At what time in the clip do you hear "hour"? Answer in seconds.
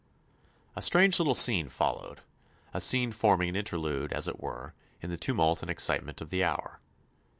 6.43-6.79